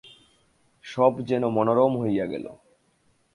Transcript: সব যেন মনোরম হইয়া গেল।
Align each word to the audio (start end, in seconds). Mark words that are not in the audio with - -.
সব 0.85 1.13
যেন 1.21 1.43
মনোরম 1.47 1.93
হইয়া 1.97 2.25
গেল। 2.25 2.45